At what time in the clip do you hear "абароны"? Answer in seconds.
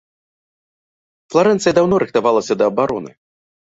2.75-3.11